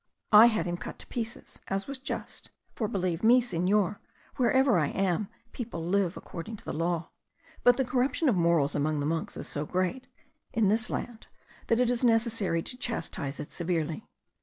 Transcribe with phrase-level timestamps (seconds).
[0.31, 3.99] I had him cut to pieces, as was just: for, believe me, Senor,
[4.37, 7.11] wherever I am, people live according to the law.
[7.63, 10.07] But the corruption of morals among the monks is so great
[10.53, 11.27] in this land
[11.67, 14.07] that it is necessary to chastise it severely.